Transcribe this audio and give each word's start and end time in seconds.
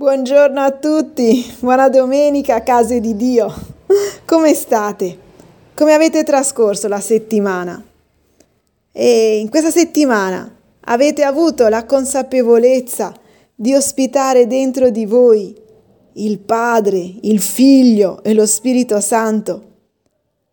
Buongiorno 0.00 0.60
a 0.60 0.70
tutti, 0.70 1.44
buona 1.58 1.88
domenica, 1.88 2.62
case 2.62 3.00
di 3.00 3.16
Dio. 3.16 3.52
Come 4.24 4.54
state? 4.54 5.18
Come 5.74 5.92
avete 5.92 6.22
trascorso 6.22 6.86
la 6.86 7.00
settimana? 7.00 7.84
E 8.92 9.38
in 9.40 9.48
questa 9.48 9.72
settimana 9.72 10.56
avete 10.82 11.24
avuto 11.24 11.66
la 11.66 11.84
consapevolezza 11.84 13.12
di 13.52 13.74
ospitare 13.74 14.46
dentro 14.46 14.90
di 14.90 15.04
voi 15.04 15.52
il 16.12 16.38
Padre, 16.38 17.16
il 17.22 17.40
Figlio 17.40 18.22
e 18.22 18.34
lo 18.34 18.46
Spirito 18.46 19.00
Santo. 19.00 19.62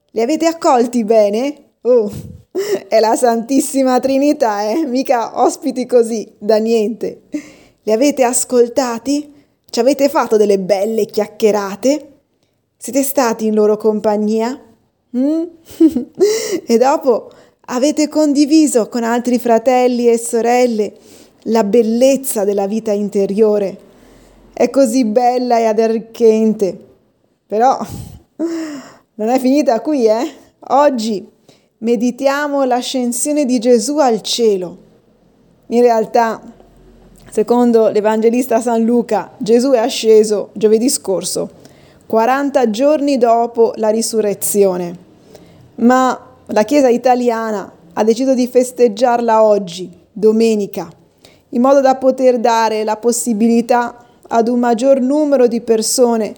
Li 0.10 0.22
avete 0.22 0.48
accolti 0.48 1.04
bene? 1.04 1.74
Oh, 1.82 2.12
è 2.90 3.00
la 3.00 3.16
Santissima 3.16 4.00
Trinità, 4.00 4.68
eh? 4.68 4.88
Mica 4.88 5.40
ospiti 5.40 5.86
così, 5.86 6.34
da 6.40 6.58
niente. 6.58 7.22
Li 7.84 7.92
avete 7.92 8.24
ascoltati? 8.24 9.34
Ci 9.76 9.82
avete 9.82 10.08
fatto 10.08 10.38
delle 10.38 10.58
belle 10.58 11.04
chiacchierate? 11.04 12.12
Siete 12.78 13.04
stati 13.04 13.48
in 13.48 13.56
loro 13.56 13.76
compagnia? 13.76 14.58
Mm? 15.18 15.44
e 16.66 16.78
dopo 16.78 17.30
avete 17.66 18.08
condiviso 18.08 18.88
con 18.88 19.04
altri 19.04 19.38
fratelli 19.38 20.08
e 20.08 20.18
sorelle 20.18 20.94
la 21.48 21.66
bellezza 21.66 22.46
della 22.46 22.68
vita 22.68 22.94
interiore. 22.94 23.78
È 24.54 24.70
così 24.70 25.04
bella 25.04 25.58
e 25.58 25.66
arricchente. 25.66 26.80
Però 27.46 27.78
non 29.16 29.28
è 29.28 29.40
finita 29.40 29.82
qui, 29.82 30.06
eh? 30.06 30.32
Oggi 30.70 31.30
meditiamo 31.80 32.64
l'ascensione 32.64 33.44
di 33.44 33.60
Gesù 33.60 33.98
al 33.98 34.22
cielo. 34.22 34.78
In 35.68 35.82
realtà 35.82 36.55
Secondo 37.30 37.90
l'Evangelista 37.90 38.62
San 38.62 38.84
Luca, 38.84 39.32
Gesù 39.38 39.72
è 39.72 39.78
asceso 39.78 40.50
giovedì 40.54 40.90
scorso, 40.90 41.50
40 42.06 42.70
giorni 42.70 43.18
dopo 43.18 43.74
la 43.76 43.90
risurrezione, 43.90 44.98
ma 45.76 46.18
la 46.46 46.64
Chiesa 46.64 46.88
italiana 46.88 47.72
ha 47.94 48.04
deciso 48.04 48.34
di 48.34 48.48
festeggiarla 48.48 49.44
oggi, 49.44 49.92
domenica, 50.12 50.88
in 51.50 51.62
modo 51.62 51.82
da 51.82 51.96
poter 51.96 52.40
dare 52.40 52.84
la 52.84 52.98
possibilità 52.98 54.06
ad 54.28 54.48
un 54.48 54.60
maggior 54.60 55.00
numero 55.00 55.48
di 55.48 55.62
persone 55.62 56.34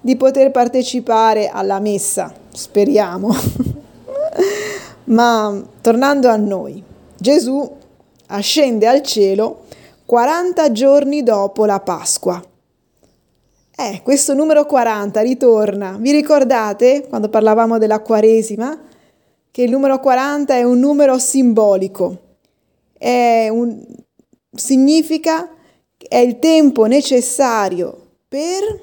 di 0.00 0.16
poter 0.16 0.50
partecipare 0.50 1.48
alla 1.48 1.80
messa, 1.80 2.32
speriamo. 2.52 3.34
ma 5.04 5.62
tornando 5.80 6.28
a 6.28 6.36
noi, 6.36 6.82
Gesù 7.16 7.70
ascende 8.26 8.86
al 8.86 9.02
cielo 9.02 9.62
40 10.06 10.72
giorni 10.72 11.22
dopo 11.22 11.64
la 11.64 11.80
Pasqua. 11.80 12.42
Eh, 13.76 14.00
questo 14.02 14.34
numero 14.34 14.66
40 14.66 15.20
ritorna. 15.22 15.96
Vi 15.98 16.12
ricordate 16.12 17.06
quando 17.08 17.28
parlavamo 17.28 17.78
della 17.78 18.00
Quaresima? 18.00 18.78
Che 19.50 19.62
il 19.62 19.70
numero 19.70 19.98
40 20.00 20.54
è 20.54 20.62
un 20.62 20.78
numero 20.78 21.18
simbolico. 21.18 22.18
È 22.96 23.48
un, 23.48 23.82
significa 24.54 25.48
è 25.96 26.18
il 26.18 26.38
tempo 26.38 26.84
necessario 26.84 28.10
per... 28.28 28.82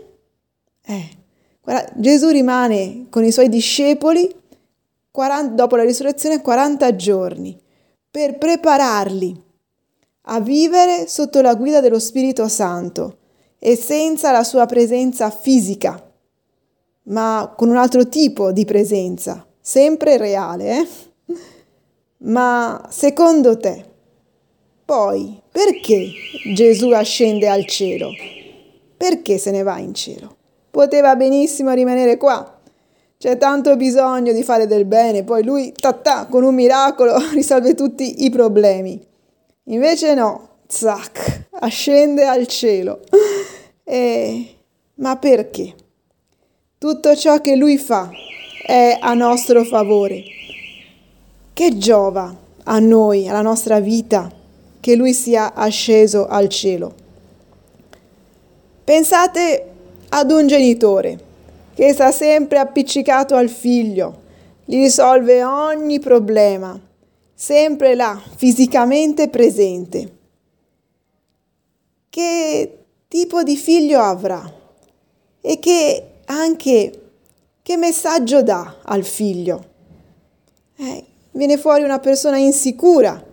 Eh, 0.84 1.20
Gesù 1.96 2.30
rimane 2.30 3.06
con 3.10 3.24
i 3.24 3.32
suoi 3.32 3.48
discepoli 3.48 4.30
40, 5.12 5.54
dopo 5.54 5.76
la 5.76 5.84
risurrezione 5.84 6.42
40 6.42 6.96
giorni 6.96 7.58
per 8.10 8.38
prepararli 8.38 9.50
a 10.24 10.40
vivere 10.40 11.08
sotto 11.08 11.42
la 11.42 11.56
guida 11.56 11.82
dello 11.82 12.00
Spirito 12.00 12.48
Santo 12.48 13.18
e 13.58 13.76
senza 13.76 14.32
la 14.32 14.44
sua 14.44 14.66
presenza 14.66 15.30
fisica, 15.30 16.02
ma 17.04 17.54
con 17.56 17.70
un 17.70 17.78
altro 17.78 18.08
tipo 18.08 18.52
di 18.52 18.66
presenza, 18.66 19.46
sempre 19.60 20.18
reale. 20.18 20.80
Eh? 20.80 20.88
Ma 22.24 22.88
secondo 22.90 23.58
te, 23.58 23.84
poi, 24.86 25.42
perché 25.52 26.10
Gesù 26.54 26.90
ascende 26.90 27.48
al 27.48 27.66
cielo? 27.66 28.10
Perché 28.98 29.38
se 29.38 29.50
ne 29.50 29.64
va 29.64 29.80
in 29.80 29.96
cielo? 29.96 30.36
Poteva 30.70 31.16
benissimo 31.16 31.72
rimanere 31.72 32.18
qua. 32.18 32.60
C'è 33.18 33.38
tanto 33.38 33.76
bisogno 33.76 34.34
di 34.34 34.44
fare 34.44 34.68
del 34.68 34.86
bene, 34.86 35.24
poi 35.24 35.44
lui, 35.44 35.72
ta 35.74 36.28
con 36.30 36.44
un 36.44 36.54
miracolo 36.54 37.16
risolve 37.34 37.74
tutti 37.74 38.24
i 38.26 38.30
problemi. 38.30 39.10
Invece 39.66 40.16
no, 40.16 40.50
zac, 40.68 41.48
ascende 41.60 42.26
al 42.26 42.48
cielo. 42.48 43.02
E... 43.84 44.56
Ma 44.96 45.18
perché? 45.18 45.74
Tutto 46.78 47.16
ciò 47.16 47.42
che 47.42 47.56
lui 47.56 47.78
fa 47.78 48.10
è 48.66 48.98
a 49.02 49.14
nostro 49.14 49.66
favore. 49.66 50.24
Che 51.52 51.78
giova 51.78 52.34
a 52.64 52.80
noi, 52.80 53.28
alla 53.28 53.42
nostra 53.42 53.82
vita, 53.82 54.32
che 54.80 54.96
lui 54.96 55.14
sia 55.14 55.54
asceso 55.54 56.28
al 56.28 56.48
cielo? 56.48 56.94
Pensate 58.86 59.66
ad 60.10 60.32
un 60.32 60.48
genitore 60.48 61.20
che 61.74 61.92
sta 61.92 62.12
sempre 62.12 62.60
appiccicato 62.60 63.36
al 63.36 63.50
figlio, 63.50 64.22
gli 64.64 64.76
risolve 64.76 65.44
ogni 65.44 66.00
problema 66.00 66.80
sempre 67.42 67.96
là, 67.96 68.22
fisicamente 68.36 69.28
presente. 69.28 70.18
Che 72.08 72.78
tipo 73.08 73.42
di 73.42 73.58
figlio 73.58 74.00
avrà? 74.00 74.48
E 75.42 75.58
che 75.58 76.04
anche 76.26 77.02
che 77.64 77.78
messaggio 77.78 78.44
dà 78.44 78.82
al 78.84 79.04
figlio? 79.04 79.66
Eh, 80.76 81.04
viene 81.32 81.58
fuori 81.58 81.82
una 81.82 81.98
persona 81.98 82.38
insicura 82.38 83.26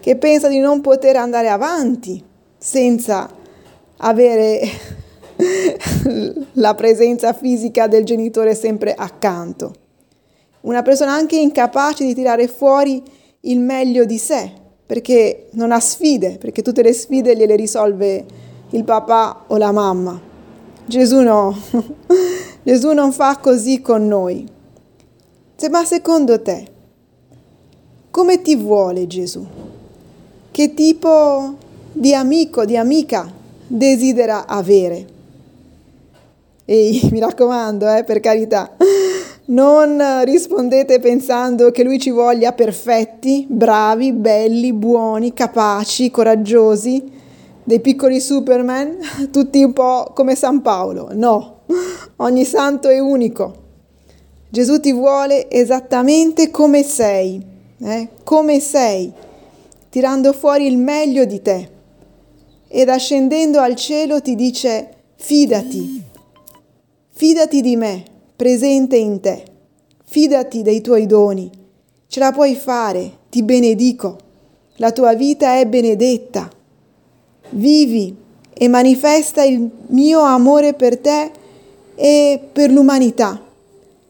che 0.00 0.16
pensa 0.16 0.48
di 0.48 0.58
non 0.58 0.80
poter 0.80 1.16
andare 1.16 1.50
avanti 1.50 2.24
senza 2.56 3.30
avere 3.98 4.62
la 6.52 6.74
presenza 6.74 7.34
fisica 7.34 7.88
del 7.88 8.04
genitore 8.04 8.54
sempre 8.54 8.94
accanto. 8.94 9.74
Una 10.62 10.80
persona 10.80 11.12
anche 11.12 11.36
incapace 11.36 12.06
di 12.06 12.14
tirare 12.14 12.48
fuori 12.48 13.18
il 13.42 13.60
meglio 13.60 14.04
di 14.04 14.18
sé, 14.18 14.52
perché 14.84 15.48
non 15.52 15.72
ha 15.72 15.80
sfide, 15.80 16.36
perché 16.38 16.62
tutte 16.62 16.82
le 16.82 16.92
sfide 16.92 17.36
gliele 17.36 17.56
risolve 17.56 18.24
il 18.70 18.84
papà 18.84 19.44
o 19.46 19.56
la 19.56 19.72
mamma. 19.72 20.20
Gesù 20.84 21.20
no, 21.20 21.56
Gesù 22.62 22.92
non 22.92 23.12
fa 23.12 23.38
così 23.38 23.80
con 23.80 24.06
noi. 24.06 24.46
Ma 25.70 25.84
secondo 25.84 26.40
te, 26.40 26.66
come 28.10 28.42
ti 28.42 28.56
vuole 28.56 29.06
Gesù? 29.06 29.46
Che 30.50 30.74
tipo 30.74 31.54
di 31.92 32.14
amico, 32.14 32.64
di 32.64 32.76
amica 32.76 33.30
desidera 33.66 34.46
avere? 34.46 35.06
Ehi, 36.64 37.08
mi 37.12 37.20
raccomando, 37.20 37.94
eh, 37.94 38.04
per 38.04 38.20
carità, 38.20 38.74
non 39.50 40.24
rispondete 40.24 41.00
pensando 41.00 41.70
che 41.70 41.82
lui 41.82 41.98
ci 41.98 42.10
voglia 42.10 42.52
perfetti, 42.52 43.46
bravi, 43.48 44.12
belli, 44.12 44.72
buoni, 44.72 45.32
capaci, 45.32 46.10
coraggiosi, 46.10 47.18
dei 47.64 47.80
piccoli 47.80 48.20
Superman, 48.20 48.96
tutti 49.30 49.62
un 49.62 49.72
po' 49.72 50.12
come 50.14 50.34
San 50.34 50.62
Paolo. 50.62 51.08
No, 51.12 51.60
ogni 52.16 52.44
santo 52.44 52.88
è 52.88 52.98
unico. 52.98 53.68
Gesù 54.48 54.80
ti 54.80 54.92
vuole 54.92 55.48
esattamente 55.50 56.50
come 56.50 56.82
sei, 56.82 57.40
eh? 57.78 58.08
come 58.24 58.58
sei, 58.58 59.12
tirando 59.88 60.32
fuori 60.32 60.66
il 60.66 60.76
meglio 60.76 61.24
di 61.24 61.42
te. 61.42 61.68
Ed 62.68 62.88
ascendendo 62.88 63.60
al 63.60 63.74
cielo 63.74 64.20
ti 64.20 64.36
dice, 64.36 64.88
fidati, 65.16 66.04
fidati 67.10 67.60
di 67.60 67.76
me 67.76 68.10
presente 68.40 68.96
in 68.96 69.20
te. 69.20 69.44
Fidati 70.02 70.62
dei 70.62 70.80
tuoi 70.80 71.04
doni. 71.04 71.50
Ce 72.06 72.18
la 72.20 72.32
puoi 72.32 72.54
fare, 72.54 73.18
ti 73.28 73.42
benedico. 73.42 74.16
La 74.76 74.92
tua 74.92 75.12
vita 75.12 75.58
è 75.58 75.66
benedetta. 75.66 76.48
Vivi 77.50 78.16
e 78.50 78.68
manifesta 78.68 79.42
il 79.42 79.68
mio 79.88 80.20
amore 80.20 80.72
per 80.72 80.96
te 80.96 81.30
e 81.94 82.40
per 82.50 82.70
l'umanità, 82.70 83.38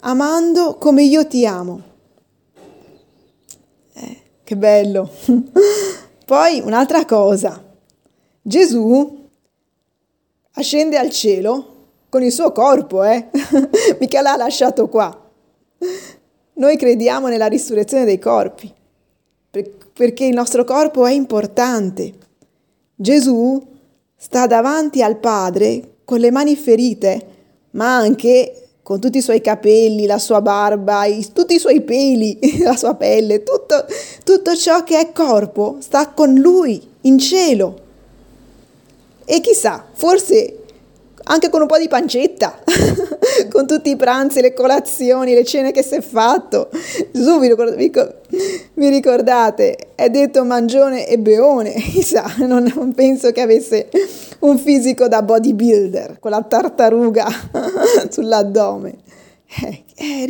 amando 0.02 0.76
come 0.76 1.02
io 1.02 1.26
ti 1.26 1.44
amo. 1.44 1.82
Eh, 3.94 4.16
che 4.44 4.56
bello. 4.56 5.10
Poi 6.24 6.60
un'altra 6.60 7.04
cosa. 7.04 7.60
Gesù 8.40 9.28
ascende 10.52 10.96
al 10.96 11.10
cielo 11.10 11.69
con 12.10 12.22
il 12.22 12.32
suo 12.32 12.52
corpo, 12.52 13.04
eh? 13.04 13.28
Mica 13.98 14.20
l'ha 14.20 14.36
lasciato 14.36 14.88
qua. 14.88 15.16
Noi 16.54 16.76
crediamo 16.76 17.28
nella 17.28 17.46
risurrezione 17.46 18.04
dei 18.04 18.18
corpi, 18.18 18.70
perché 19.94 20.26
il 20.26 20.34
nostro 20.34 20.64
corpo 20.64 21.06
è 21.06 21.12
importante. 21.12 22.12
Gesù 22.94 23.64
sta 24.14 24.46
davanti 24.46 25.02
al 25.02 25.16
Padre 25.16 25.98
con 26.04 26.18
le 26.18 26.30
mani 26.30 26.56
ferite, 26.56 27.26
ma 27.70 27.96
anche 27.96 28.70
con 28.82 29.00
tutti 29.00 29.18
i 29.18 29.22
suoi 29.22 29.40
capelli, 29.40 30.04
la 30.04 30.18
sua 30.18 30.42
barba, 30.42 31.04
i, 31.04 31.24
tutti 31.32 31.54
i 31.54 31.58
suoi 31.60 31.80
peli, 31.80 32.38
la 32.60 32.76
sua 32.76 32.94
pelle, 32.96 33.44
tutto, 33.44 33.86
tutto 34.24 34.56
ciò 34.56 34.82
che 34.82 34.98
è 34.98 35.12
corpo 35.12 35.76
sta 35.78 36.08
con 36.08 36.34
lui 36.34 36.82
in 37.02 37.18
cielo. 37.18 37.78
E 39.24 39.40
chissà, 39.40 39.86
forse 39.92 40.59
anche 41.24 41.50
con 41.50 41.60
un 41.60 41.66
po' 41.66 41.78
di 41.78 41.88
pancetta, 41.88 42.58
con 43.50 43.66
tutti 43.66 43.90
i 43.90 43.96
pranzi, 43.96 44.40
le 44.40 44.52
colazioni, 44.52 45.34
le 45.34 45.44
cene 45.44 45.72
che 45.72 45.82
si 45.82 45.96
è 45.96 46.00
fatto. 46.00 46.70
Subito 47.12 47.56
vi 48.74 48.88
ricordate, 48.88 49.76
è 49.94 50.08
detto 50.08 50.44
mangione 50.44 51.06
e 51.06 51.18
beone, 51.18 51.72
chissà, 51.92 52.24
non, 52.38 52.70
non 52.74 52.94
penso 52.94 53.32
che 53.32 53.40
avesse 53.40 53.88
un 54.40 54.58
fisico 54.58 55.08
da 55.08 55.22
bodybuilder, 55.22 56.18
con 56.18 56.30
la 56.30 56.42
tartaruga 56.42 57.26
sull'addome. 58.08 58.94
Eh, 59.62 59.84
eh, 59.96 60.22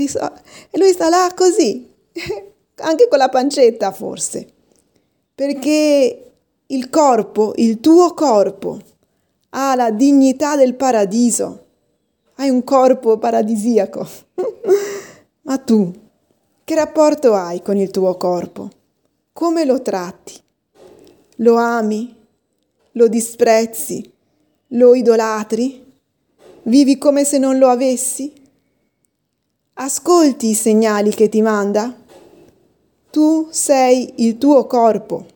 e 0.71 0.79
lui 0.79 0.93
sta 0.93 1.09
là 1.09 1.31
così, 1.35 1.89
anche 2.77 3.07
con 3.09 3.19
la 3.19 3.29
pancetta 3.29 3.93
forse, 3.93 4.47
perché 5.35 6.25
il 6.67 6.89
corpo, 6.89 7.53
il 7.57 7.81
tuo 7.81 8.15
corpo, 8.15 8.79
ha 9.51 9.75
la 9.75 9.91
dignità 9.91 10.57
del 10.57 10.75
paradiso. 10.75 11.67
Hai 12.37 12.51
un 12.51 12.65
corpo 12.65 13.19
paradisiaco. 13.19 14.07
Ma 15.43 15.59
tu, 15.59 15.93
che 16.65 16.75
rapporto 16.75 17.35
hai 17.35 17.63
con 17.63 17.77
il 17.77 17.91
tuo 17.91 18.17
corpo? 18.17 18.71
Come 19.33 19.65
lo 19.65 19.83
tratti? 19.83 20.35
Lo 21.37 21.57
ami? 21.57 22.15
Lo 22.93 23.09
disprezzi? 23.09 24.13
Lo 24.69 24.95
idolatri? 24.95 25.85
Vivi 26.65 26.99
come 26.99 27.25
se 27.25 27.39
non 27.39 27.59
lo 27.59 27.69
avessi? 27.69 28.33
Ascolti 29.75 30.51
i 30.51 30.55
segnali 30.55 31.11
che 31.11 31.29
ti 31.29 31.41
manda? 31.43 31.95
Tu 33.11 33.49
sei 33.51 34.13
il 34.19 34.39
tuo 34.39 34.67
corpo. 34.67 35.27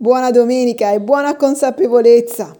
Buona 0.00 0.30
domenica 0.30 0.92
e 0.92 1.00
buona 1.00 1.34
consapevolezza 1.34 2.56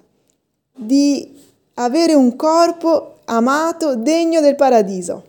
di 0.75 1.41
avere 1.75 2.13
un 2.13 2.35
corpo 2.35 3.19
amato 3.27 3.95
degno 3.95 4.41
del 4.41 4.57
paradiso. 4.57 5.28